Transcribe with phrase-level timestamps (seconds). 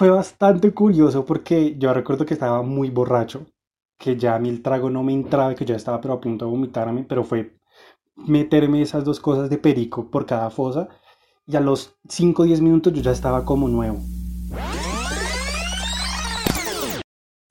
[0.00, 3.44] fue bastante curioso porque yo recuerdo que estaba muy borracho,
[3.98, 6.46] que ya a mí el trago no me entraba, que ya estaba pero a punto
[6.46, 7.58] de vomitarme, pero fue
[8.16, 10.88] meterme esas dos cosas de perico por cada fosa
[11.46, 13.98] y a los 5 o 10 minutos yo ya estaba como nuevo.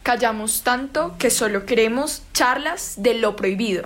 [0.01, 3.83] Callamos tanto que solo queremos charlas de lo prohibido.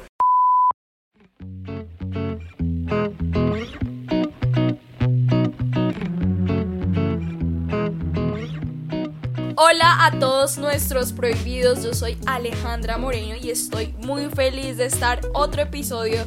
[9.65, 15.21] Hola a todos nuestros prohibidos, yo soy Alejandra Moreno y estoy muy feliz de estar
[15.33, 16.17] otro episodio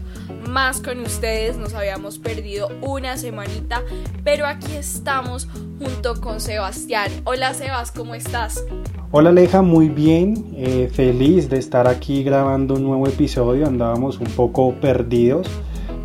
[0.49, 1.59] más con ustedes.
[1.59, 3.83] Nos habíamos perdido una semanita,
[4.25, 5.49] pero aquí estamos
[5.79, 7.11] junto con Sebastián.
[7.25, 8.65] Hola Sebas, ¿cómo estás?
[9.11, 14.29] Hola Aleja, muy bien, eh, feliz de estar aquí grabando un nuevo episodio, andábamos un
[14.29, 15.47] poco perdidos,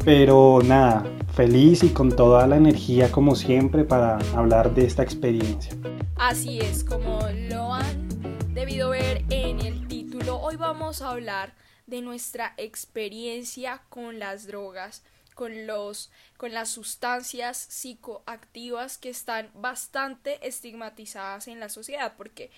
[0.04, 5.74] pero nada, feliz y con toda la energía como siempre para hablar de esta experiencia.
[6.16, 11.54] Así es, como lo han debido ver en el título, hoy vamos a hablar
[11.88, 20.46] de nuestra experiencia con las drogas, con los con las sustancias psicoactivas que están bastante
[20.48, 22.52] estigmatizadas en la sociedad, porque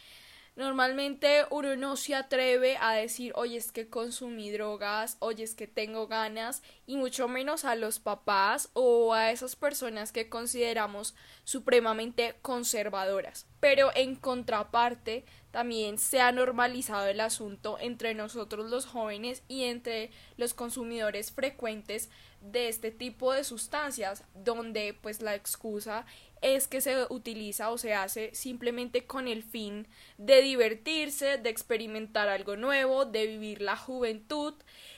[0.56, 5.66] Normalmente uno no se atreve a decir, oye, es que consumí drogas, oye, es que
[5.66, 12.36] tengo ganas, y mucho menos a los papás o a esas personas que consideramos supremamente
[12.44, 13.48] conservadoras.
[13.60, 20.12] Pero en contraparte, también se ha normalizado el asunto entre nosotros los jóvenes y entre
[20.36, 22.10] los consumidores frecuentes
[22.42, 26.06] de este tipo de sustancias, donde pues la excusa
[26.44, 32.30] es que se utiliza o se hace simplemente con el fin de divertirse, de experimentar
[32.30, 34.54] algo nuevo, de vivir la juventud.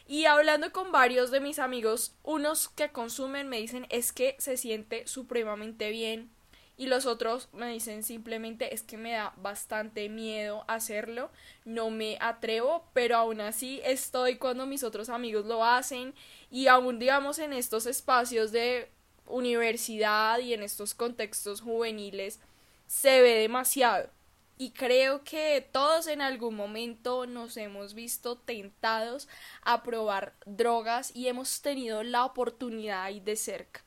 [0.07, 4.57] Y hablando con varios de mis amigos, unos que consumen me dicen es que se
[4.57, 6.35] siente supremamente bien
[6.77, 11.31] y los otros me dicen simplemente es que me da bastante miedo hacerlo,
[11.63, 16.13] no me atrevo, pero aún así estoy cuando mis otros amigos lo hacen
[16.49, 18.91] y aún digamos en estos espacios de
[19.27, 22.39] universidad y en estos contextos juveniles
[22.87, 24.09] se ve demasiado.
[24.57, 29.27] Y creo que todos en algún momento nos hemos visto tentados
[29.63, 33.83] a probar drogas y hemos tenido la oportunidad ahí de cerca.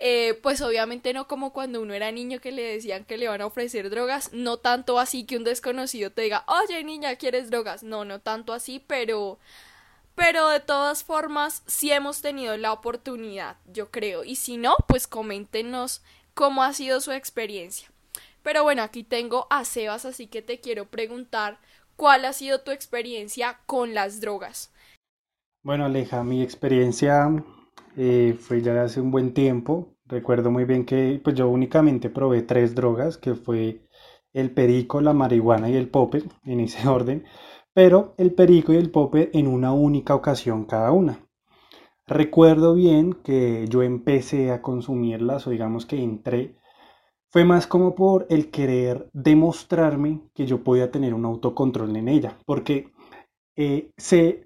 [0.00, 3.40] Eh, pues obviamente no como cuando uno era niño que le decían que le van
[3.40, 7.84] a ofrecer drogas, no tanto así que un desconocido te diga, oye niña, ¿quieres drogas?
[7.84, 9.38] No, no tanto así, pero
[10.14, 14.24] pero de todas formas sí hemos tenido la oportunidad, yo creo.
[14.24, 16.02] Y si no, pues coméntenos
[16.34, 17.88] cómo ha sido su experiencia.
[18.42, 21.58] Pero bueno, aquí tengo a Sebas, así que te quiero preguntar
[21.96, 24.72] cuál ha sido tu experiencia con las drogas.
[25.62, 27.30] Bueno, Aleja, mi experiencia
[27.96, 29.96] eh, fue ya hace un buen tiempo.
[30.04, 33.80] Recuerdo muy bien que pues yo únicamente probé tres drogas, que fue
[34.34, 37.24] el perico, la marihuana y el popper, en ese orden
[37.74, 41.20] pero el perico y el pope en una única ocasión cada una.
[42.06, 46.56] Recuerdo bien que yo empecé a consumirlas o digamos que entré,
[47.30, 52.38] fue más como por el querer demostrarme que yo podía tener un autocontrol en ella,
[52.46, 52.92] porque
[53.56, 53.90] eh,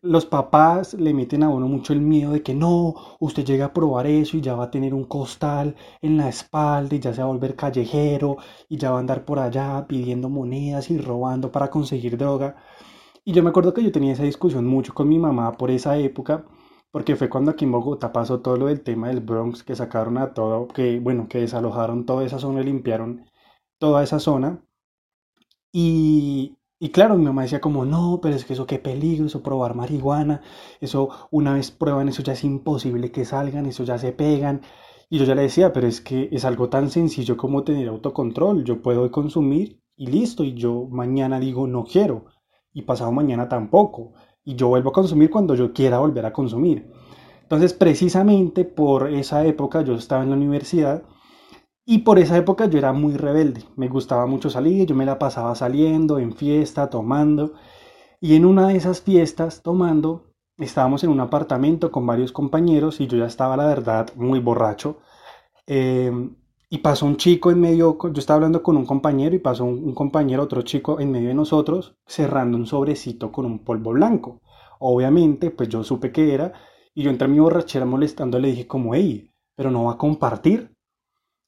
[0.03, 3.73] los papás le meten a uno mucho el miedo de que no, usted llega a
[3.73, 7.21] probar eso y ya va a tener un costal en la espalda y ya se
[7.23, 8.37] va a volver callejero
[8.69, 12.57] y ya va a andar por allá pidiendo monedas y robando para conseguir droga.
[13.29, 15.99] Y yo me acuerdo que yo tenía esa discusión mucho con mi mamá por esa
[15.99, 16.47] época,
[16.91, 20.17] porque fue cuando aquí en Bogotá pasó todo lo del tema del Bronx, que sacaron
[20.17, 23.27] a todo, que bueno, que desalojaron toda esa zona limpiaron
[23.79, 24.65] toda esa zona.
[25.71, 29.43] Y, y claro, mi mamá decía como, no, pero es que eso qué peligro, eso
[29.43, 30.41] probar marihuana,
[30.81, 34.63] eso una vez prueban, eso ya es imposible que salgan, eso ya se pegan.
[35.11, 38.65] Y yo ya le decía, pero es que es algo tan sencillo como tener autocontrol,
[38.65, 42.25] yo puedo consumir y listo, y yo mañana digo, no quiero
[42.79, 44.13] y pasado mañana tampoco.
[44.45, 46.91] Y yo vuelvo a consumir cuando yo quiera volver a consumir.
[47.43, 51.03] Entonces, precisamente por esa época yo estaba en la universidad
[51.85, 53.65] y por esa época yo era muy rebelde.
[53.77, 57.55] Me gustaba mucho salir, yo me la pasaba saliendo, en fiesta, tomando.
[58.21, 63.07] Y en una de esas fiestas, tomando, estábamos en un apartamento con varios compañeros y
[63.09, 64.99] yo ya estaba, la verdad, muy borracho.
[65.67, 66.13] Eh,
[66.71, 69.95] y pasó un chico en medio, yo estaba hablando con un compañero y pasó un,
[69.95, 74.43] compañero, otro chico en medio de nosotros, cerrando un sobrecito con un polvo blanco.
[74.79, 76.53] Obviamente, pues yo supe que era
[76.95, 80.75] y yo entre mi borrachera molestando le dije como, hey, pero no va a compartir.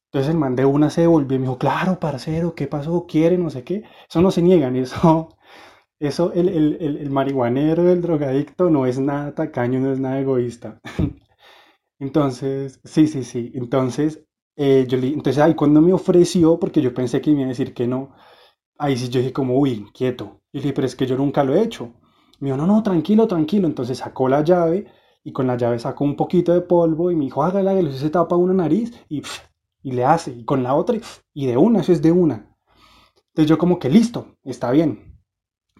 [0.06, 3.06] Entonces el man de una se devolvió y me dijo, claro, parcero, ¿qué pasó?
[3.06, 3.38] ¿Quiere?
[3.38, 3.84] No sé qué.
[4.08, 5.28] Eso no se niegan, eso,
[6.00, 10.20] eso, el, el, el, el marihuanero, el drogadicto no es nada tacaño, no es nada
[10.20, 10.80] egoísta.
[12.00, 13.52] Entonces, sí, sí, sí.
[13.54, 14.26] Entonces,
[14.56, 17.48] eh, yo le, entonces ahí cuando me ofreció, porque yo pensé que me iba a
[17.48, 18.14] decir que no,
[18.78, 20.40] ahí sí yo dije como, uy, quieto.
[20.52, 21.92] Y le dije, pero es que yo nunca lo he hecho.
[22.40, 23.68] Me dijo, no, no, tranquilo, tranquilo.
[23.68, 24.86] Entonces sacó la llave
[25.22, 28.10] y con la llave sacó un poquito de polvo y me dijo, hágale, hágale, se
[28.10, 29.22] tapa una nariz y,
[29.82, 30.32] y le hace.
[30.32, 30.98] Y con la otra
[31.34, 32.56] y, de una, eso es de una.
[33.28, 35.20] Entonces yo como que listo, está bien.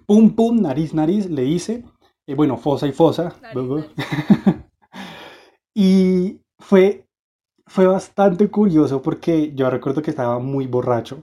[0.07, 1.85] Pum, pum, nariz, nariz, le hice.
[2.27, 3.35] y bueno, fosa y fosa.
[5.75, 7.09] y fue
[7.73, 11.23] fue bastante curioso porque yo recuerdo que estaba muy borracho,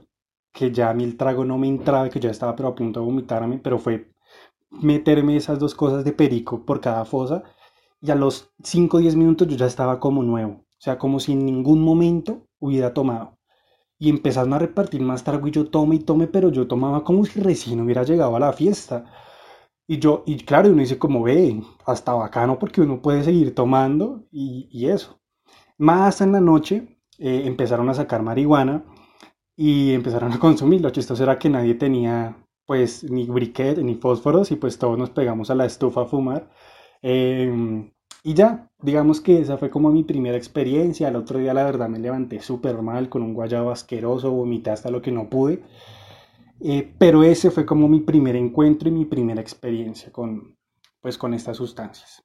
[0.52, 3.00] que ya a mí el trago no me entraba, que ya estaba pero a punto
[3.00, 4.10] de vomitarme, pero fue
[4.70, 7.44] meterme esas dos cosas de perico por cada fosa
[8.00, 11.20] y a los 5 o 10 minutos yo ya estaba como nuevo, o sea, como
[11.20, 13.38] si en ningún momento hubiera tomado.
[13.98, 17.24] Y empezaron a repartir más trago y yo tome y tome, pero yo tomaba como
[17.26, 19.06] si recién hubiera llegado a la fiesta.
[19.88, 24.24] Y yo, y claro, uno dice como ve, hasta bacano porque uno puede seguir tomando
[24.32, 25.20] y, y eso.
[25.78, 28.84] Más en la noche eh, empezaron a sacar marihuana
[29.56, 30.80] y empezaron a consumir.
[30.80, 32.36] Lo chistoso era que nadie tenía
[32.66, 36.50] pues ni briquet ni fósforos y pues todos nos pegamos a la estufa a fumar.
[37.00, 37.90] Em,
[38.22, 41.08] y ya, digamos que esa fue como mi primera experiencia.
[41.08, 44.90] El otro día la verdad me levanté súper mal con un guayabo asqueroso, vomité hasta
[44.90, 45.62] lo que no pude.
[46.60, 50.56] Eh, pero ese fue como mi primer encuentro y mi primera experiencia con,
[51.00, 52.24] pues, con estas sustancias.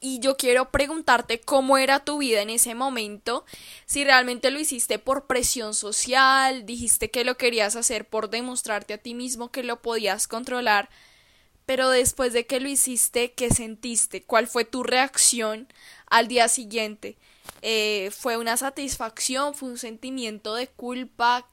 [0.00, 3.44] Y yo quiero preguntarte cómo era tu vida en ese momento,
[3.86, 8.98] si realmente lo hiciste por presión social, dijiste que lo querías hacer por demostrarte a
[8.98, 10.88] ti mismo que lo podías controlar,
[11.66, 14.22] pero después de que lo hiciste, ¿qué sentiste?
[14.22, 15.68] ¿Cuál fue tu reacción
[16.06, 17.16] al día siguiente?
[17.62, 19.54] Eh, ¿Fue una satisfacción?
[19.54, 21.48] ¿Fue un sentimiento de culpa?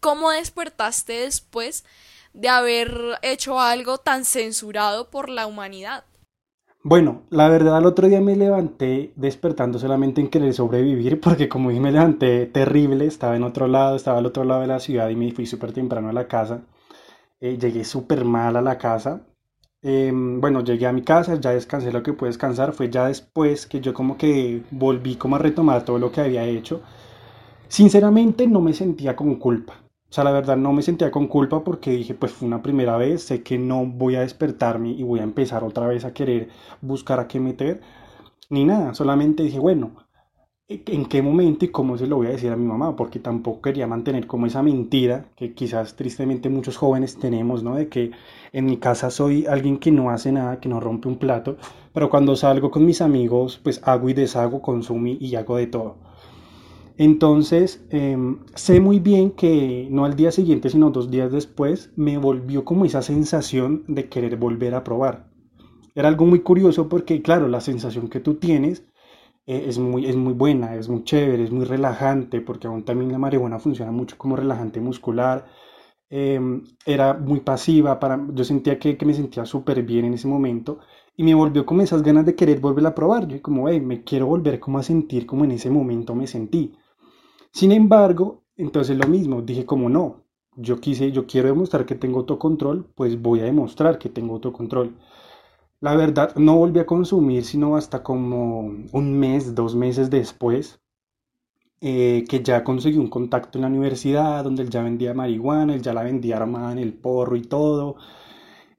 [0.00, 1.84] ¿Cómo despertaste después
[2.32, 6.04] de haber hecho algo tan censurado por la humanidad?
[6.86, 11.70] Bueno, la verdad el otro día me levanté despertando solamente en querer sobrevivir porque como
[11.70, 15.08] dije me levanté terrible, estaba en otro lado, estaba al otro lado de la ciudad
[15.08, 16.60] y me fui súper temprano a la casa.
[17.40, 19.22] Eh, llegué súper mal a la casa.
[19.82, 22.74] Em, bueno, llegué a mi casa, ya descansé lo que pude descansar.
[22.74, 26.44] Fue ya después que yo como que volví como a retomar todo lo que había
[26.44, 26.82] hecho.
[27.68, 29.83] Sinceramente no me sentía con culpa.
[30.14, 32.96] O sea, la verdad no me sentía con culpa porque dije, pues fue una primera
[32.96, 36.50] vez, sé que no voy a despertarme y voy a empezar otra vez a querer
[36.80, 37.80] buscar a qué meter,
[38.50, 39.96] ni nada, solamente dije, bueno,
[40.68, 42.96] ¿en qué momento y cómo se lo voy a decir a mi mamá?
[42.96, 47.76] Porque tampoco quería mantener como esa mentira que quizás tristemente muchos jóvenes tenemos, ¿no?
[47.76, 48.12] De que
[48.52, 51.56] en mi casa soy alguien que no hace nada, que no rompe un plato,
[51.92, 55.96] pero cuando salgo con mis amigos, pues hago y deshago, consumo y hago de todo.
[56.96, 62.18] Entonces, em, sé muy bien que no al día siguiente, sino dos días después, me
[62.18, 65.28] volvió como esa sensación de querer volver a probar.
[65.94, 68.84] Era algo muy curioso porque, claro, la sensación que tú tienes
[69.46, 73.12] eh, es, muy, es muy buena, es muy chévere, es muy relajante, porque aún también
[73.12, 75.46] la marihuana funciona mucho como relajante muscular.
[76.10, 80.28] Em, era muy pasiva, para, yo sentía que, que me sentía súper bien en ese
[80.28, 80.78] momento
[81.16, 83.28] y me volvió como esas ganas de querer volver a probar.
[83.28, 86.74] Yo como, hey, me quiero volver como a sentir como en ese momento me sentí.
[87.54, 90.24] Sin embargo, entonces lo mismo, dije como no,
[90.56, 94.94] yo quise, yo quiero demostrar que tengo autocontrol, pues voy a demostrar que tengo autocontrol.
[95.80, 98.60] La verdad, no volví a consumir sino hasta como
[98.92, 100.80] un mes, dos meses después,
[101.80, 105.82] eh, que ya conseguí un contacto en la universidad, donde él ya vendía marihuana, él
[105.82, 107.96] ya la vendía armada en el porro y todo.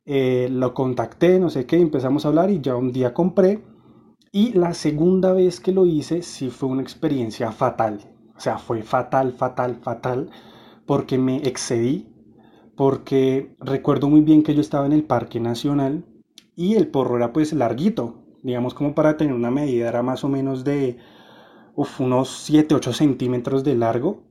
[0.05, 3.63] Eh, lo contacté, no sé qué, empezamos a hablar y ya un día compré.
[4.31, 8.14] Y la segunda vez que lo hice sí fue una experiencia fatal.
[8.35, 10.29] O sea, fue fatal, fatal, fatal,
[10.85, 12.07] porque me excedí,
[12.75, 16.05] porque recuerdo muy bien que yo estaba en el Parque Nacional
[16.55, 20.29] y el porro era pues larguito, digamos como para tener una medida, era más o
[20.29, 20.97] menos de
[21.99, 24.23] unos 7, 8 centímetros de largo.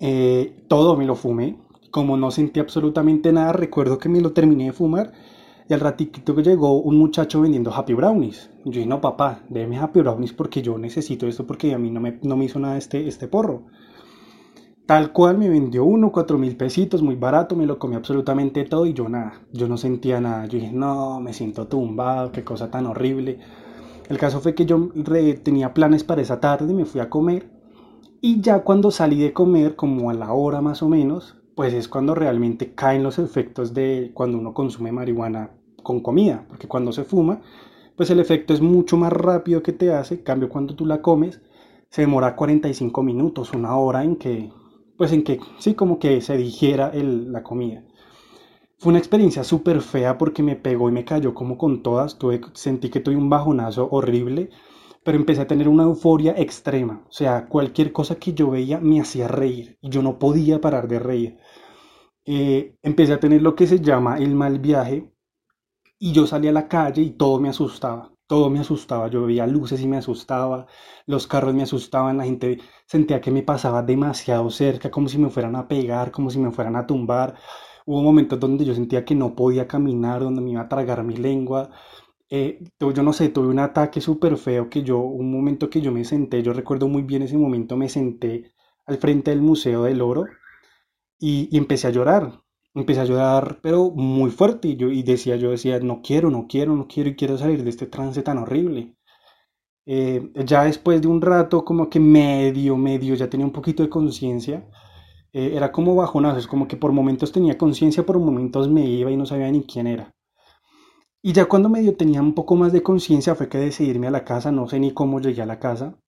[0.00, 1.58] Eh, todo me lo fumé,
[1.90, 5.12] como no sentí absolutamente nada, recuerdo que me lo terminé de fumar
[5.68, 8.50] y al ratito que llegó un muchacho vendiendo Happy Brownies.
[8.64, 12.00] yo dije, no, papá, déme Happy Brownies porque yo necesito esto porque a mí no
[12.00, 13.64] me, no me hizo nada este, este porro.
[14.86, 18.86] Tal cual me vendió uno, cuatro mil pesitos, muy barato, me lo comí absolutamente todo
[18.86, 20.46] y yo nada, yo no sentía nada.
[20.46, 23.40] Yo dije, no, me siento tumbado, qué cosa tan horrible.
[24.08, 24.90] El caso fue que yo
[25.42, 27.50] tenía planes para esa tarde, me fui a comer
[28.20, 31.88] y ya cuando salí de comer, como a la hora más o menos, pues es
[31.88, 35.50] cuando realmente caen los efectos de cuando uno consume marihuana
[35.86, 37.40] con comida, porque cuando se fuma,
[37.94, 41.40] pues el efecto es mucho más rápido que te hace, cambio cuando tú la comes,
[41.90, 44.50] se demora 45 minutos, una hora en que,
[44.96, 47.84] pues en que, sí, como que se digiera la comida.
[48.78, 52.40] Fue una experiencia súper fea porque me pegó y me cayó como con todas, tuve,
[52.54, 54.50] sentí que tuve un bajonazo horrible,
[55.04, 57.04] pero empecé a tener una euforia extrema.
[57.08, 60.88] O sea, cualquier cosa que yo veía me hacía reír y yo no podía parar
[60.88, 61.38] de reír.
[62.24, 65.15] Eh, empecé a tener lo que se llama el mal viaje
[65.98, 68.12] y yo salía a la calle y todo me asustaba.
[68.26, 70.66] Todo me asustaba, yo veía luces y me asustaba,
[71.06, 75.30] los carros me asustaban, la gente sentía que me pasaba demasiado cerca, como si me
[75.30, 77.36] fueran a pegar, como si me fueran a tumbar.
[77.86, 81.16] Hubo momentos donde yo sentía que no podía caminar, donde me iba a tragar mi
[81.16, 81.70] lengua.
[82.30, 85.92] Eh, yo no sé, tuve un ataque súper feo que yo, un momento que yo
[85.92, 88.52] me senté, yo recuerdo muy bien ese momento, me senté
[88.86, 90.24] al frente del Museo del Oro
[91.18, 92.42] y empecé a llorar.
[92.76, 96.46] Empecé a llorar, pero muy fuerte, y yo y decía, yo decía, no quiero, no
[96.46, 98.94] quiero, no quiero, y quiero salir de este trance tan horrible.
[99.86, 103.88] Eh, ya después de un rato, como que medio, medio, ya tenía un poquito de
[103.88, 104.68] conciencia,
[105.32, 109.16] eh, era como bajonazos, como que por momentos tenía conciencia, por momentos me iba y
[109.16, 110.14] no sabía ni quién era.
[111.22, 114.10] Y ya cuando medio tenía un poco más de conciencia fue que decidí irme a
[114.10, 115.98] la casa, no sé ni cómo llegué a la casa.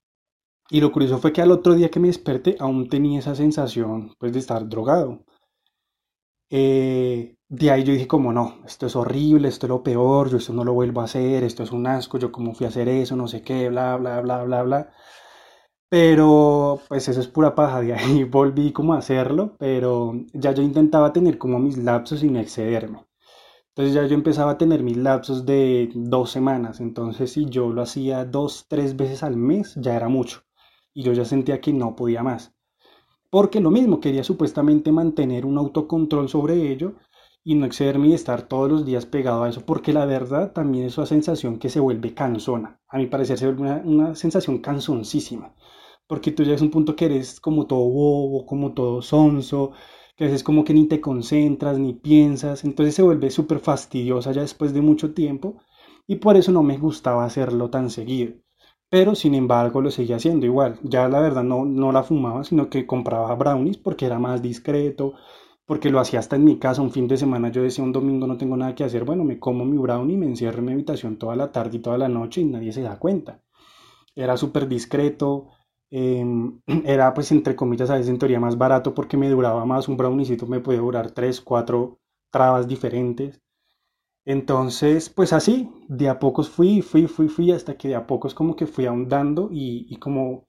[0.69, 4.13] Y lo curioso fue que al otro día que me desperté aún tenía esa sensación
[4.19, 5.25] pues de estar drogado.
[6.51, 10.37] Eh, de ahí yo dije como no, esto es horrible, esto es lo peor, yo
[10.37, 12.87] esto no lo vuelvo a hacer, esto es un asco, yo cómo fui a hacer
[12.89, 14.91] eso, no sé qué, bla, bla, bla, bla, bla.
[15.89, 20.63] Pero pues eso es pura paja, de ahí volví como a hacerlo, pero ya yo
[20.63, 23.05] intentaba tener como mis lapsos sin excederme.
[23.69, 27.83] Entonces ya yo empezaba a tener mis lapsos de dos semanas, entonces si yo lo
[27.83, 30.43] hacía dos, tres veces al mes, ya era mucho.
[30.93, 32.53] Y yo ya sentía que no podía más.
[33.31, 36.93] Porque lo mismo, quería supuestamente mantener un autocontrol sobre ello
[37.43, 40.85] y no excederme y estar todos los días pegado a eso, porque la verdad también
[40.85, 42.79] es una sensación que se vuelve cansona.
[42.87, 45.55] A mi parecer se vuelve una, una sensación cansoncísima,
[46.07, 49.71] porque tú ya es un punto que eres como todo bobo, como todo sonso,
[50.15, 54.31] que a veces como que ni te concentras, ni piensas, entonces se vuelve súper fastidiosa
[54.31, 55.57] ya después de mucho tiempo
[56.07, 58.33] y por eso no me gustaba hacerlo tan seguido
[58.89, 60.79] pero sin embargo lo seguía haciendo igual.
[60.83, 65.13] Ya la verdad no, no la fumaba, sino que compraba brownies porque era más discreto,
[65.65, 67.49] porque lo hacía hasta en mi casa un fin de semana.
[67.49, 70.25] Yo decía un domingo no tengo nada que hacer, bueno, me como mi brownie, me
[70.27, 72.97] encierro en mi habitación toda la tarde y toda la noche y nadie se da
[72.99, 73.41] cuenta.
[74.15, 75.47] Era súper discreto,
[75.91, 79.87] em, era pues entre comillas a veces en teoría más barato porque me duraba más,
[79.87, 81.99] un browniecito me puede durar 3, 4
[82.31, 83.41] trabas diferentes.
[84.29, 88.35] Entonces, pues así, de a pocos fui, fui, fui, fui, hasta que de a pocos
[88.35, 90.45] como que fui ahondando y, como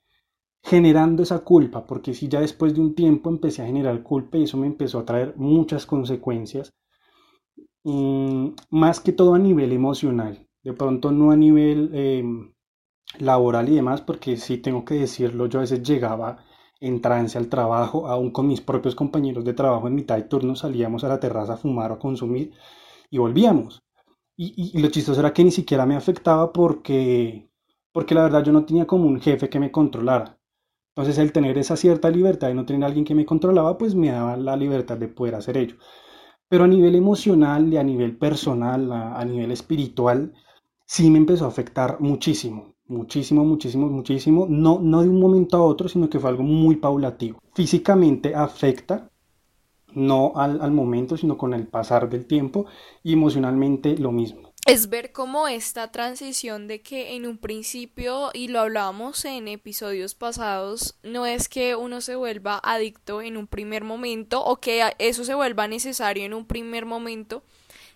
[0.63, 4.43] generando esa culpa, porque si ya después de un tiempo empecé a generar culpa y
[4.43, 6.75] eso me empezó a traer muchas consecuencias,
[7.83, 12.53] y más que todo a nivel emocional, de pronto no a nivel em,
[13.19, 16.45] laboral y demás, porque sí tengo que decirlo, yo a veces llegaba
[16.81, 20.55] en trance al trabajo, aún con mis propios compañeros de trabajo en mitad de turno
[20.55, 22.53] salíamos a la terraza a fumar o consumir
[23.11, 23.83] y volvíamos.
[24.37, 27.51] Y, y, lo chistoso era que ni siquiera me afectaba porque,
[27.93, 30.39] porque la verdad yo no tenía como un jefe que me controlara.
[30.95, 33.95] Entonces el tener esa cierta libertad y no tener a alguien que me controlaba, pues
[33.95, 35.77] me daba la libertad de poder hacer ello.
[36.49, 40.33] Pero a nivel emocional y a nivel personal, a, a nivel espiritual,
[40.87, 44.47] sí me empezó a afectar muchísimo, muchísimo, muchísimo, muchísimo.
[44.49, 47.39] No, no de un momento a otro, sino que fue algo muy paulatino.
[47.55, 49.10] Físicamente afecta
[49.95, 52.67] no al, al, momento, sino con el pasar del tiempo
[53.03, 54.51] y emocionalmente lo mismo.
[54.67, 60.15] Es ver cómo esta transición de que en un principio, y lo hablábamos en episodios
[60.15, 65.25] pasados, no es que uno se vuelva adicto en un primer momento o que eso
[65.25, 67.43] se vuelva necesario en un primer momento,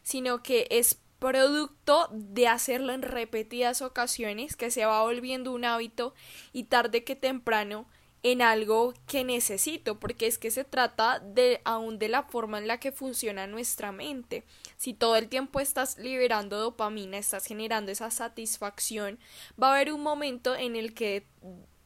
[0.03, 6.15] sino que es producto de hacerlo en repetidas ocasiones, que se va volviendo un hábito
[6.53, 7.87] y tarde que temprano
[8.25, 12.67] en algo que necesito, porque es que se trata de aún de la forma en
[12.67, 14.45] la que funciona nuestra mente.
[14.79, 19.19] Si todo el tiempo estás liberando dopamina, estás generando esa satisfacción,
[19.63, 21.27] va a haber un momento en el que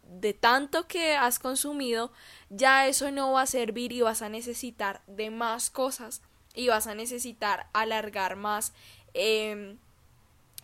[0.05, 2.13] de tanto que has consumido,
[2.51, 6.23] ya eso no va a servir y vas a necesitar de más cosas
[6.55, 8.73] y vas a necesitar alargar más
[9.13, 9.77] eh,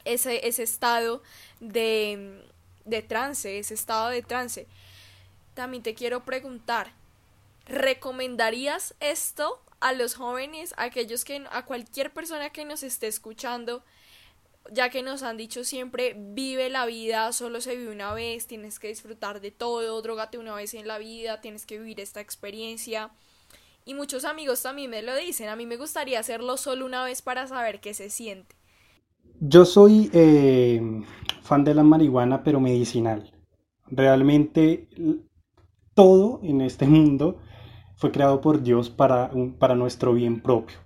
[0.04, 1.20] ese, ese estado
[1.58, 2.44] de,
[2.84, 4.68] de trance, ese estado de trance
[5.54, 6.92] también te quiero preguntar,
[7.66, 13.82] ¿recomendarías esto a los jóvenes, a aquellos que a cualquier persona que nos esté escuchando,
[14.73, 18.78] ya que nos han dicho siempre, vive la vida, solo se vive una vez, tienes
[18.78, 23.11] que disfrutar de todo, drogate una vez en la vida, tienes que vivir esta experiencia.
[23.84, 27.20] Y muchos amigos también me lo dicen, a mí me gustaría hacerlo solo una vez
[27.20, 28.56] para saber qué se siente.
[29.40, 30.80] Yo soy eh,
[31.42, 33.30] fan de la marihuana, pero medicinal.
[33.90, 34.88] Realmente
[35.94, 37.38] todo en este mundo
[37.96, 40.78] fue creado por Dios para, para nuestro bien propio.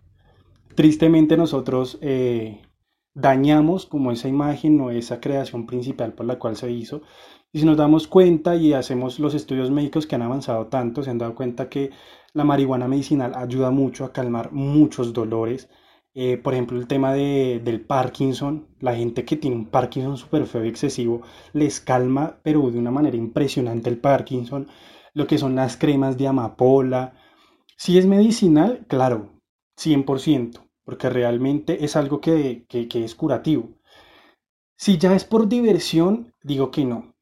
[0.74, 2.62] Tristemente nosotros eh,
[3.14, 7.02] dañamos como esa imagen o esa creación principal por la cual se hizo.
[7.50, 11.10] Y si nos damos cuenta y hacemos los estudios médicos que han avanzado tanto, se
[11.10, 11.90] han dado cuenta que
[12.34, 15.68] la marihuana medicinal ayuda mucho a calmar muchos dolores.
[16.14, 20.46] Eh, por ejemplo, el tema de, del Parkinson, la gente que tiene un Parkinson súper
[20.46, 21.22] feo y excesivo,
[21.52, 24.68] les calma, pero de una manera impresionante el Parkinson.
[25.18, 27.12] Lo que son las cremas de amapola.
[27.76, 29.32] Si es medicinal, claro,
[29.76, 33.70] 100%, porque realmente es algo que, que es curativo.
[34.76, 37.16] Si ya es por diversión, digo que no.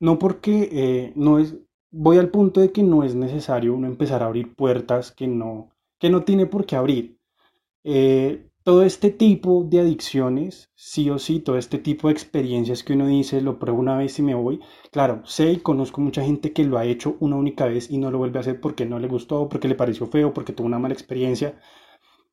[0.00, 1.56] No porque eh, no es,
[1.90, 5.68] voy al punto de que no es necesario uno empezar a abrir puertas que no,
[6.00, 7.18] que no tiene por qué abrir.
[7.84, 12.94] Eh, todo este tipo de adicciones, sí o sí, todo este tipo de experiencias que
[12.94, 14.58] uno dice, lo pruebo una vez y me voy.
[14.90, 18.10] Claro, sé y conozco mucha gente que lo ha hecho una única vez y no
[18.10, 20.80] lo vuelve a hacer porque no le gustó, porque le pareció feo, porque tuvo una
[20.80, 21.60] mala experiencia.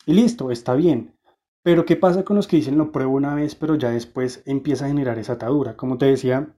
[0.07, 1.15] Y listo, está bien.
[1.61, 4.85] Pero ¿qué pasa con los que dicen lo pruebo una vez, pero ya después empieza
[4.85, 5.77] a generar esa atadura?
[5.77, 6.55] Como te decía,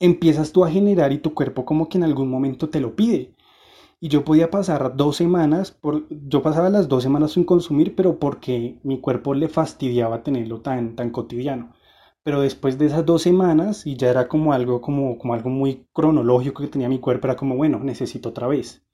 [0.00, 3.34] empiezas tú a generar y tu cuerpo como que en algún momento te lo pide.
[4.04, 8.18] Y yo podía pasar dos semanas, por, yo pasaba las dos semanas sin consumir, pero
[8.18, 11.72] porque mi cuerpo le fastidiaba tenerlo tan, tan cotidiano.
[12.24, 15.86] Pero después de esas dos semanas, y ya era como algo, como, como algo muy
[15.92, 18.84] cronológico que tenía mi cuerpo, era como, bueno, necesito otra vez.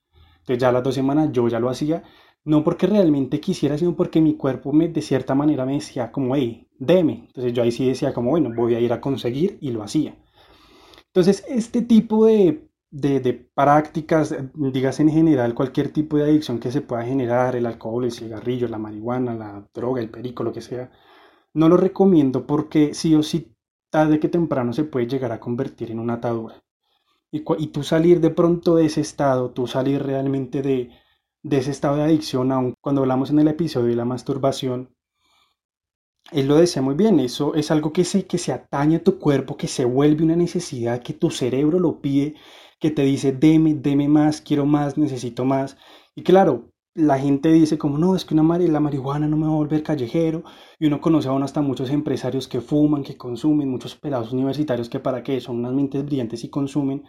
[0.41, 2.03] Entonces ya las dos semanas yo ya lo hacía,
[2.45, 6.37] no porque realmente quisiera, sino porque mi cuerpo me, de cierta manera me decía como,
[6.37, 7.25] hey, deme.
[7.29, 10.19] Entonces yo ahí sí decía como, bueno, voy a ir a conseguir y lo hacía.
[11.07, 12.68] Entonces, este tipo de,
[13.55, 18.13] prácticas, digas en general, cualquier tipo de adicción que se pueda generar, el alcohol, el
[18.13, 20.91] cigarrillo, la marihuana, la droga, el perico, lo que sea,
[21.55, 23.55] no lo recomiendo porque sí o sí,
[23.91, 26.63] tarde que temprano se puede llegar a convertir en una atadura.
[27.33, 30.91] Y, y tú salir de pronto de ese estado, tú salir realmente de,
[31.43, 34.91] de ese estado de adicción, aun cuando hablamos en el episodio de la masturbación,
[36.33, 39.19] él lo decía muy bien, eso es algo que se, que se atañe a tu
[39.19, 42.35] cuerpo, que se vuelve una necesidad, que tu cerebro lo pide,
[42.81, 45.77] que te dice, deme, deme más, quiero más, necesito más.
[46.15, 49.53] Y claro, la gente dice como, no, es que una la marihuana no me va
[49.53, 50.43] a volver callejero.
[50.79, 55.01] Y uno conoce aún hasta muchos empresarios que fuman, que consumen, muchos pelados universitarios que
[55.01, 57.05] para qué son unas mentes brillantes y consumen.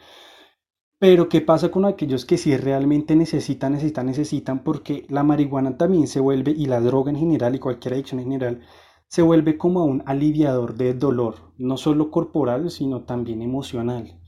[1.00, 4.64] Pero ¿qué pasa con aquellos que sí realmente necesitan, necesitan, necesitan?
[4.64, 8.26] Porque la marihuana también se vuelve, y la droga en general, y cualquier adicción en
[8.26, 8.62] general,
[9.08, 14.19] se vuelve como un aliviador de dolor, no solo corporal, sino también emocional.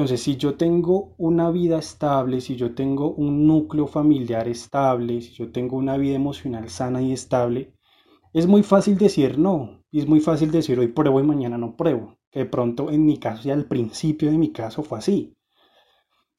[0.00, 5.34] Entonces, si yo tengo una vida estable, si yo tengo un núcleo familiar estable, si
[5.34, 7.74] yo tengo una vida emocional sana y estable,
[8.32, 11.76] es muy fácil decir no, y es muy fácil decir hoy pruebo y mañana no
[11.76, 15.36] pruebo, que de pronto en mi caso y al principio de mi caso fue así.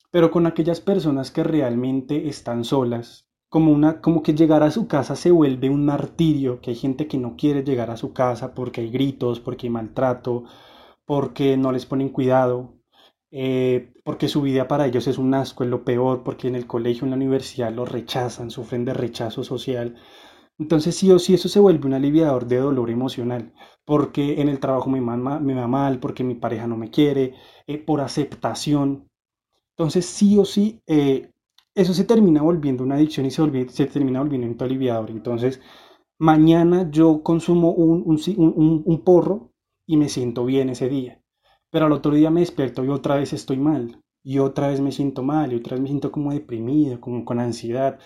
[0.09, 4.87] Pero con aquellas personas que realmente están solas, como una, como que llegar a su
[4.87, 8.55] casa se vuelve un martirio, que hay gente que no quiere llegar a su casa
[8.55, 10.45] porque hay gritos, porque hay maltrato,
[11.05, 12.80] porque no les ponen cuidado,
[13.31, 16.67] eh, porque su vida para ellos es un asco, es lo peor, porque en el
[16.67, 19.95] colegio, en la universidad los rechazan, sufren de rechazo social.
[20.59, 23.53] Entonces sí o sí eso se vuelve un aliviador de dolor emocional,
[23.85, 27.33] porque en el trabajo me, me va mal, porque mi pareja no me quiere,
[27.67, 29.07] eh, por aceptación.
[29.75, 31.31] Entonces sí o sí eh,
[31.75, 35.09] eso se termina volviendo una adicción y se, se termina volviendo un aliviador.
[35.11, 35.61] Entonces,
[36.19, 38.03] mañana yo consumo un,
[38.37, 39.51] un, un, porro
[39.87, 41.20] y me siento bien ese día.
[41.71, 44.01] Pero al otro día me despierto y otra vez estoy mal.
[44.23, 47.39] Y otra vez me siento mal y otra vez me siento como deprimido, como con
[47.39, 47.99] ansiedad.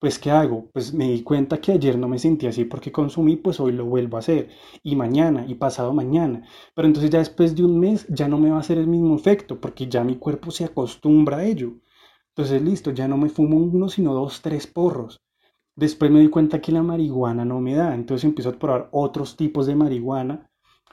[0.00, 0.68] Pues, ¿qué hago?
[0.72, 3.84] Pues me di cuenta que ayer no me sentí así porque consumí, pues hoy lo
[3.84, 4.48] vuelvo a hacer.
[4.82, 6.42] Y mañana, y pasado mañana.
[6.74, 9.14] Pero entonces ya después de un mes ya no me va a hacer el mismo
[9.14, 11.74] efecto porque ya mi cuerpo se acostumbra a ello.
[12.30, 15.20] Entonces, listo, ya no me fumo uno, sino dos, tres porros.
[15.76, 19.36] Después me di cuenta que la marihuana no me da, entonces empiezo a probar otros
[19.36, 20.49] tipos de marihuana,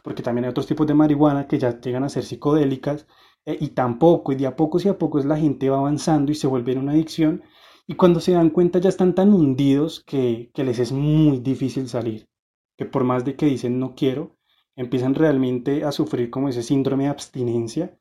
[0.07, 3.07] porque también hay otros tipos de marihuana que ya llegan a ser psicodélicas,
[3.43, 6.35] eh, y tampoco, y de a pocos y a pocos la gente va avanzando y
[6.35, 7.43] se vuelve en una adicción,
[7.85, 11.89] y cuando se dan cuenta ya están tan hundidos que, que les es muy difícil
[11.89, 12.29] salir,
[12.77, 14.37] que por más de que dicen no quiero,
[14.77, 17.99] empiezan realmente a sufrir como ese síndrome de abstinencia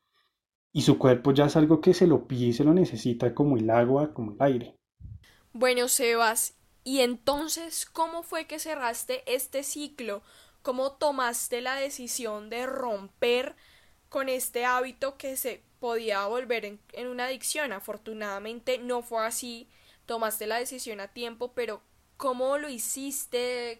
[0.73, 3.57] y su cuerpo ya es algo que se lo pide y se lo necesita como
[3.57, 4.79] el agua, como el aire.
[5.53, 10.23] Bueno, Sebas, ¿y entonces cómo fue que cerraste este ciclo?
[10.67, 13.55] ¿Cómo tomaste la decisión de romper
[14.09, 17.73] con este hábito que se podía volver en, una adicción?
[17.73, 19.69] Afortunadamente no fue así,
[20.07, 21.83] tomaste la decisión a tiempo, pero
[22.17, 23.79] ¿cómo lo hiciste?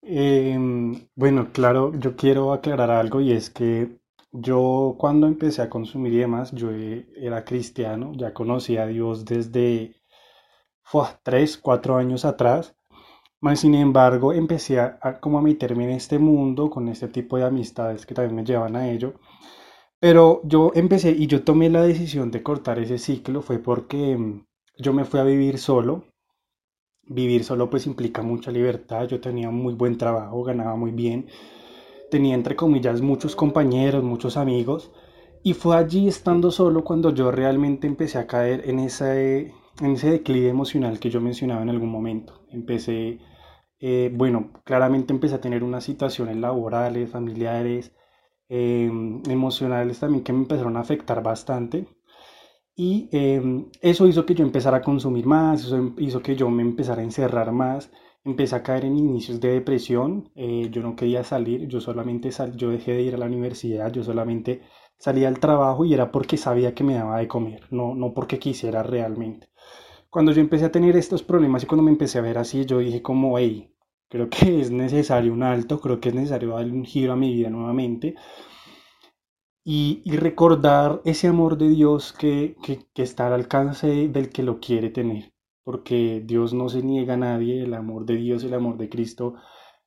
[0.00, 3.98] Em, bueno, claro, yo quiero aclarar algo y es que
[4.30, 9.26] yo cuando empecé a consumir y demás, yo e, era cristiano, ya conocía a Dios
[9.26, 9.94] desde
[11.22, 12.74] 3, 4 años atrás,
[13.42, 17.44] Más sin embargo, empecé a, como a meterme en este mundo con este tipo de
[17.44, 19.14] amistades que también me llevan a ello.
[20.00, 24.46] Pero yo empecé y yo tomé la decisión de cortar ese ciclo fue porque mm,
[24.78, 26.04] yo me fui a vivir solo.
[27.04, 29.08] Vivir solo pues implica mucha libertad.
[29.08, 31.26] Yo tenía muy buen trabajo, ganaba muy bien.
[32.10, 34.92] Tenía entre comillas muchos compañeros, muchos amigos.
[35.42, 40.10] Y fue allí estando solo cuando yo realmente empecé a caer en ese, en ese
[40.10, 42.42] declive emocional que yo mencionaba en algún momento.
[42.50, 43.18] Empecé,
[43.82, 47.92] eh, bueno, claramente empecé a tener unas situaciones laborales, familiares,
[48.48, 51.86] em, emocionales también que me empezaron a afectar bastante.
[52.76, 56.62] Y em, eso hizo que yo empezara a consumir más, eso hizo que yo me
[56.62, 57.90] empezara a encerrar más,
[58.24, 62.56] empecé a caer en inicios de depresión, eh, yo no quería salir, yo solamente sal,
[62.56, 64.62] yo dejé de ir a la universidad, yo solamente
[64.98, 68.38] salía al trabajo y era porque sabía que me daba de comer, no, no porque
[68.38, 69.48] quisiera realmente.
[70.12, 72.80] Cuando yo empecé a tener estos problemas y cuando me empecé a ver así, yo
[72.80, 73.74] dije como, hey,
[74.10, 77.32] creo que es necesario un alto, creo que es necesario darle un giro a mi
[77.32, 78.14] vida nuevamente
[79.64, 82.56] y, recordar ese amor de Dios que,
[82.94, 85.32] está al alcance del que lo quiere tener,
[85.64, 89.36] porque Dios no se niega a nadie, el amor de Dios, el amor de Cristo,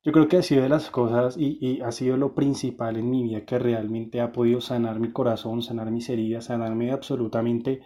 [0.02, 3.22] yo creo que ha sido de las cosas y, ha sido lo principal en mi
[3.24, 7.82] vida que realmente ha podido sanar mi corazón, sanar mis heridas, sanarme absolutamente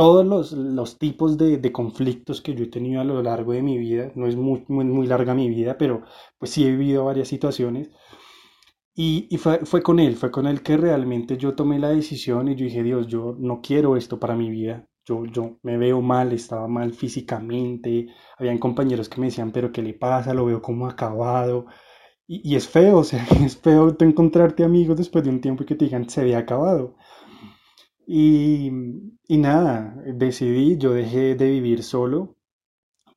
[0.00, 3.60] todos los, los tipos de, de, conflictos que yo he tenido a lo largo de
[3.60, 4.10] mi vida.
[4.14, 6.04] No es muy, muy, larga mi vida, pero
[6.38, 7.90] pues sí he vivido varias situaciones.
[8.94, 12.48] Y, y fue, fue, con él, fue con él que realmente yo tomé la decisión
[12.48, 14.88] y yo dije, Dios, yo no quiero esto para mi vida.
[15.04, 18.06] Yo, yo me veo mal, estaba mal físicamente.
[18.38, 20.32] Habían compañeros que me decían, pero ¿qué le pasa?
[20.32, 21.66] Lo veo como acabado.
[22.26, 25.66] Y, y es feo, o sea, es feo encontrarte amigos después de un tiempo y
[25.66, 26.96] que te digan, se ve acabado.
[28.12, 28.70] Y,
[29.28, 32.34] nada, decidí, yo dejé de vivir solo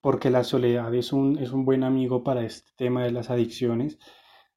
[0.01, 3.97] porque la soledad es un, es un buen amigo para este tema de las adicciones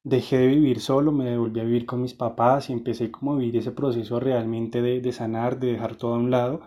[0.03, 3.37] dejé de vivir solo, me volví a vivir con mis papás y empecé como a
[3.37, 6.61] vivir ese proceso realmente de, de, sanar, de dejar todo a un lado.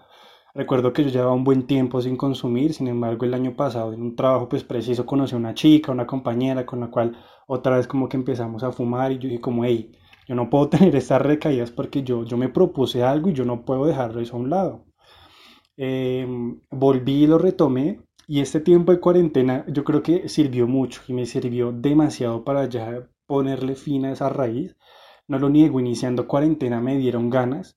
[0.55, 4.03] Recuerdo que yo llevaba un buen tiempo sin consumir, sin embargo el año pasado en
[4.03, 7.87] un trabajo pues preciso conocí a una chica, una compañera con la cual otra vez
[7.87, 9.93] como que empezamos a fumar y yo dije como, hey,
[10.31, 13.65] yo no puedo tener estas recaídas porque yo, yo me propuse algo y yo no
[13.65, 14.85] puedo dejarlo eso a un lado.
[15.77, 21.03] Em, volví y lo retomé y este tiempo de cuarentena yo creo que sirvió mucho
[21.09, 24.77] y me sirvió demasiado para ya ponerle fin a esa raíz.
[25.27, 27.77] No lo niego, iniciando cuarentena me dieron ganas.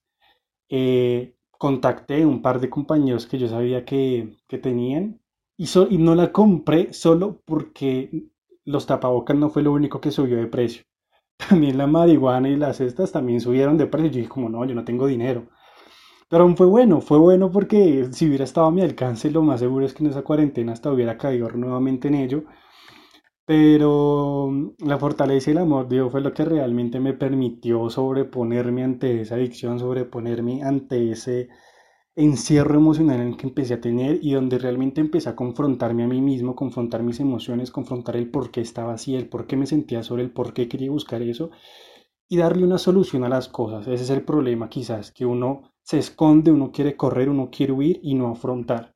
[0.69, 5.19] Eh, contacté un par de compañeros que yo sabía que, que tenían
[5.57, 8.27] y, y no la compré solo porque
[8.63, 10.83] los tapabocas no fue lo único que subió de precio.
[11.37, 14.09] También la marihuana y las cestas también subieron de precio.
[14.11, 15.47] Yo dije como no, yo no tengo dinero.
[16.29, 19.85] Pero fue bueno, fue bueno porque si hubiera estado a mi alcance, lo más seguro
[19.85, 22.43] es que en esa cuarentena hasta hubiera caído nuevamente en ello
[23.45, 27.89] pero mm, la fortaleza y el amor de Dios fue lo que realmente me permitió
[27.89, 31.49] sobreponerme ante esa adicción, sobreponerme ante ese
[32.15, 36.07] encierro emocional en el que empecé a tener y donde realmente empecé a confrontarme a
[36.07, 39.65] mí mismo, confrontar mis emociones, confrontar el por qué estaba así, el por qué me
[39.65, 41.49] sentía sobre el por qué quería buscar eso
[42.29, 43.87] y darle una solución a las cosas.
[43.87, 47.99] Ese es el problema quizás, que uno se esconde, uno quiere correr, uno quiere huir
[48.03, 48.95] y no afrontar.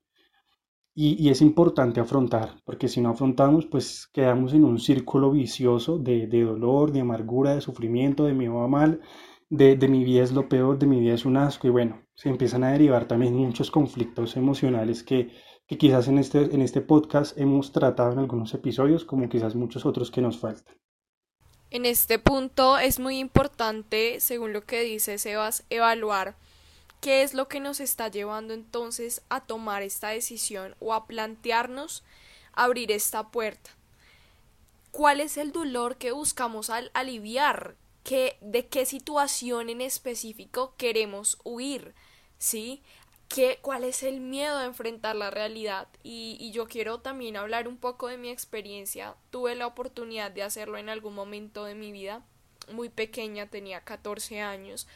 [1.00, 6.26] Y, es importante afrontar, porque si no afrontamos, pues quedamos en un círculo vicioso de,
[6.28, 9.02] dolor, de amargura, de sufrimiento, de mi va mal,
[9.48, 12.07] de, de, mi vida es lo peor, de mi vida es un asco, y bueno,
[12.18, 15.32] se empiezan a derivar también muchos conflictos emocionales que,
[15.68, 19.86] que quizás en este, en este podcast hemos tratado en algunos episodios, como quizás muchos
[19.86, 20.76] otros que nos faltan.
[21.70, 26.36] En este punto es muy importante, según lo que dice Sebas, evaluar
[27.02, 32.04] ¿Qué es lo que nos está llevando entonces a tomar esta decisión o a plantearnos
[32.54, 33.70] abrir esta puerta?
[34.92, 37.76] ¿Cuál es el dolor que buscamos al aliviar?
[38.04, 41.94] ¿Qué, ¿De qué situación en específico queremos huir?
[42.38, 42.82] ¿Sí?
[43.30, 45.88] ¿Qué, ¿Cuál es el miedo a enfrentar la realidad?
[46.04, 49.16] Y, y yo quiero también hablar un poco de mi experiencia.
[49.32, 52.24] Tuve la oportunidad de hacerlo en algún momento de mi vida.
[52.72, 54.88] Muy pequeña, tenía 14 años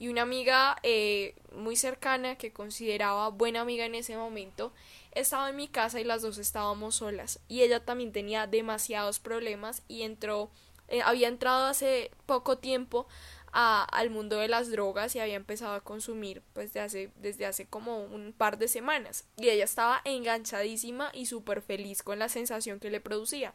[0.00, 4.72] y una amiga eh, muy cercana que consideraba buena amiga en ese momento
[5.12, 9.82] estaba en mi casa y las dos estábamos solas y ella también tenía demasiados problemas
[9.86, 10.50] y entró
[10.88, 13.06] eh, había entrado hace poco tiempo
[13.52, 18.32] al mundo de las drogas y había empezado a consumir pues desde hace como un
[18.32, 23.00] par de semanas y ella estaba enganchadísima y súper feliz con la sensación que le
[23.00, 23.54] producía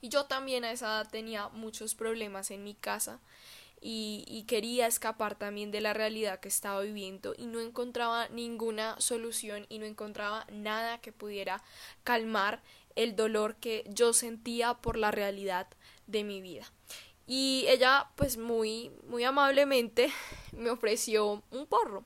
[0.00, 3.20] y yo también a esa edad tenía muchos problemas en mi casa
[3.84, 9.66] y, quería escapar también de la realidad que estaba viviendo y no encontraba ninguna solución
[9.68, 11.64] y no encontraba nada que pudiera
[12.04, 12.62] calmar
[12.94, 15.66] el dolor que yo sentía por la realidad
[16.06, 16.70] de mi vida.
[17.26, 20.12] Y ella pues muy, muy amablemente
[20.52, 22.04] me ofreció un porro.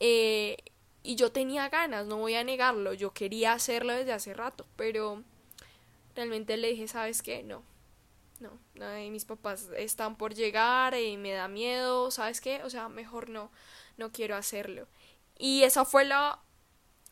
[0.00, 0.56] Eh,
[1.02, 5.22] y yo tenía ganas, no voy a negarlo, yo quería hacerlo desde hace rato, pero
[6.16, 7.44] realmente le dije, ¿sabes qué?
[7.44, 7.62] No,
[8.40, 8.50] no,
[9.10, 12.62] mis papás están por llegar y me da miedo, ¿sabes qué?
[12.64, 13.50] O sea, mejor no,
[13.96, 14.88] no quiero hacerlo.
[15.38, 16.40] Y esa fue la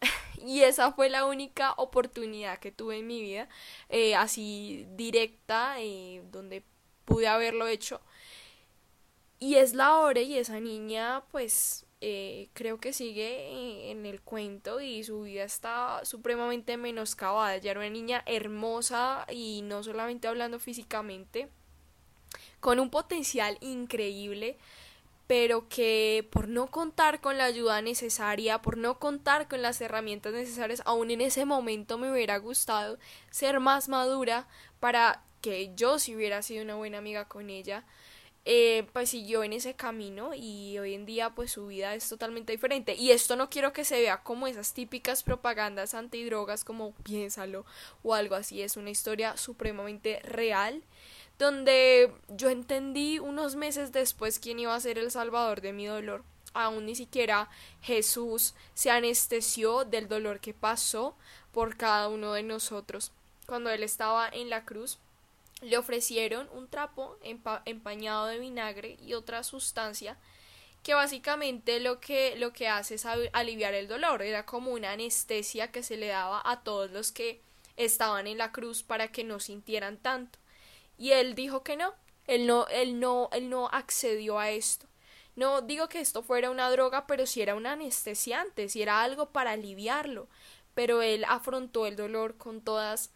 [0.45, 3.49] y esa fue la única oportunidad que tuve en mi vida,
[3.89, 6.65] eh, así directa, eh, donde
[7.05, 8.01] pude haberlo hecho.
[9.39, 14.81] Y es la hora y esa niña, pues, eh, creo que sigue en el cuento
[14.81, 17.57] y su vida está supremamente menoscabada.
[17.57, 21.49] Ella era una niña hermosa y no solamente hablando físicamente,
[22.61, 24.59] con un potencial increíble,
[25.27, 30.35] pero que por no contar con la ayuda necesaria, por no contar con las herramientas
[30.35, 32.99] necesarias, aún en ese momento me hubiera gustado
[33.31, 34.47] ser más madura
[34.81, 37.85] para que yo si hubiera sido una buena amiga con ella
[38.47, 42.53] eh, pues siguió en ese camino y hoy en día pues su vida es totalmente
[42.53, 42.95] diferente.
[42.95, 47.67] Y esto no quiero que se vea como esas típicas propagandas antidrogas como piénsalo
[48.03, 48.63] o algo así.
[48.63, 50.83] Es una historia supremamente real
[51.39, 56.23] donde yo entendí unos meses después quién iba a ser el salvador de mi dolor.
[56.55, 57.51] Aún ni siquiera
[57.83, 61.17] Jesús se anestesió del dolor que pasó
[61.53, 63.13] por cada uno de nosotros.
[63.47, 64.99] Cuando él estaba en la cruz
[65.65, 67.19] le ofrecieron un trapo
[67.65, 70.19] empañado de vinagre y otra sustancia
[70.85, 74.23] que básicamente lo que, lo que hace es aliviar el dolor.
[74.23, 77.41] Era como una anestesia que se le daba a todos los que
[77.77, 80.39] estaban en la cruz para que no sintieran tanto.
[80.99, 81.95] Y él dijo que no,
[82.27, 84.87] él no, él no, él no accedió a esto.
[85.37, 89.31] No digo que esto fuera una droga, pero si era un anestesiante, si era algo
[89.31, 90.29] para aliviarlo.
[90.75, 93.11] Pero él afrontó el dolor con todas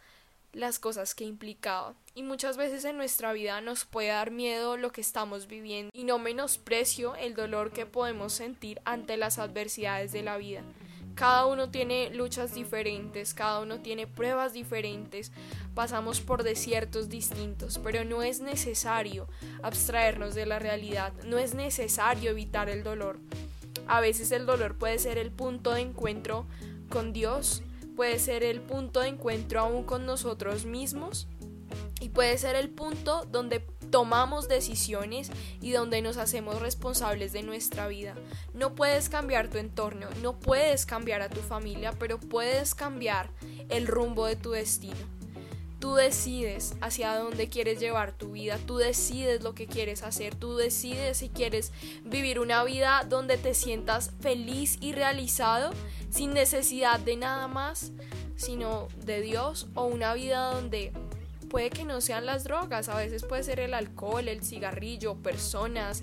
[0.58, 1.94] las cosas que implicaba.
[2.14, 6.02] Y muchas veces en nuestra vida nos puede dar miedo lo que estamos viviendo y
[6.02, 10.62] no menosprecio el dolor que podemos sentir ante las adversidades de la vida.
[11.14, 15.32] Cada uno tiene luchas diferentes, cada uno tiene pruebas diferentes,
[15.74, 19.28] pasamos por desiertos distintos, pero no es necesario
[19.62, 23.18] abstraernos de la realidad, no es necesario evitar el dolor.
[23.86, 26.46] A veces el dolor puede ser el punto de encuentro
[26.88, 27.62] con Dios,
[27.98, 31.26] puede ser el punto de encuentro aún con nosotros mismos
[32.00, 33.58] y puede ser el punto donde
[33.90, 38.14] tomamos decisiones y donde nos hacemos responsables de nuestra vida.
[38.54, 43.30] No puedes cambiar tu entorno, no puedes cambiar a tu familia, pero puedes cambiar
[43.68, 45.17] el rumbo de tu destino.
[45.78, 50.56] Tú decides hacia dónde quieres llevar tu vida, tú decides lo que quieres hacer, tú
[50.56, 51.72] decides si quieres
[52.04, 55.70] vivir una vida donde te sientas feliz y realizado
[56.10, 57.92] sin necesidad de nada más,
[58.36, 60.92] sino de Dios o una vida donde
[61.48, 66.02] puede que no sean las drogas, a veces puede ser el alcohol, el cigarrillo, personas,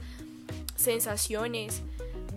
[0.76, 1.82] sensaciones,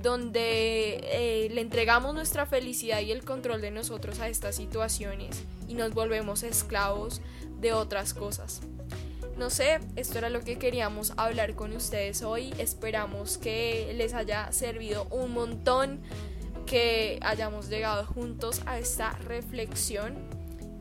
[0.02, 5.74] donde eh, le entregamos nuestra felicidad y el control de nosotros a estas situaciones y
[5.74, 7.20] nos volvemos esclavos
[7.60, 8.60] de otras cosas.
[9.36, 12.52] No sé, esto era lo que queríamos hablar con ustedes hoy.
[12.58, 16.00] Esperamos que les haya servido un montón,
[16.66, 20.16] que hayamos llegado juntos a esta reflexión.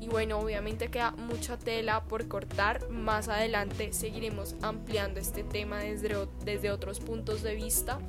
[0.01, 2.89] Y bueno, obviamente queda mucha tela por cortar.
[2.89, 7.99] Más adelante seguiremos ampliando este tema desde, desde otros puntos de vista.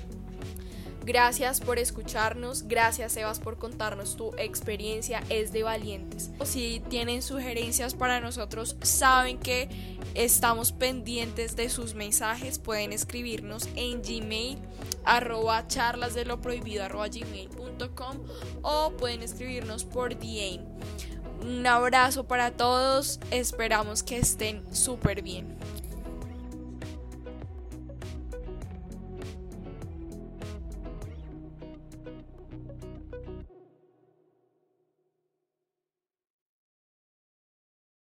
[1.08, 6.28] Gracias por escucharnos, gracias Sebas por contarnos tu experiencia, es de valientes.
[6.44, 9.70] Si tienen sugerencias para nosotros, saben que
[10.14, 14.58] estamos pendientes de sus mensajes, pueden escribirnos en gmail
[15.06, 18.18] arroba charlas de lo prohibido gmail.com
[18.60, 20.60] o pueden escribirnos por DM.
[21.40, 25.57] Un abrazo para todos, esperamos que estén súper bien.